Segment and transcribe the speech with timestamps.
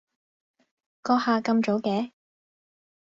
[1.03, 2.11] 閣下咁早嘅？